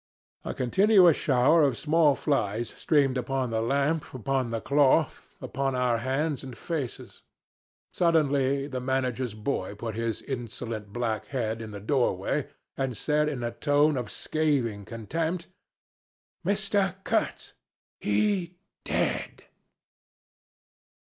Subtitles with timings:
[0.43, 5.99] A continuous shower of small flies streamed upon the lamp, upon the cloth, upon our
[5.99, 7.21] hands and faces.
[7.93, 13.43] Suddenly the manager's boy put his insolent black head in the doorway, and said in
[13.43, 15.45] a tone of scathing contempt
[16.43, 17.53] "'Mistah Kurtz
[17.99, 19.43] he dead.'